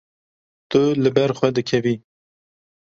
Tu 0.71 0.81
li 1.01 1.09
ber 1.15 1.31
xwe 1.37 1.49
dikevî. 1.57 1.95